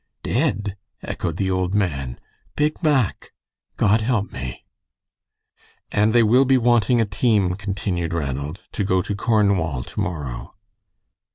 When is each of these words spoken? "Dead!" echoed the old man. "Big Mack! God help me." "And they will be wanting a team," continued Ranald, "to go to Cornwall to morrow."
"Dead!" 0.23 0.77
echoed 1.03 1.37
the 1.37 1.51
old 1.51 1.75
man. 1.75 2.17
"Big 2.55 2.81
Mack! 2.81 3.33
God 3.77 4.01
help 4.01 4.31
me." 4.33 4.65
"And 5.91 6.11
they 6.11 6.23
will 6.23 6.43
be 6.43 6.57
wanting 6.57 6.99
a 6.99 7.05
team," 7.05 7.53
continued 7.53 8.11
Ranald, 8.11 8.61
"to 8.71 8.83
go 8.83 9.03
to 9.03 9.13
Cornwall 9.15 9.83
to 9.83 9.99
morrow." 9.99 10.55